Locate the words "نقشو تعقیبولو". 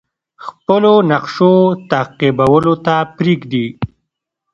1.11-2.73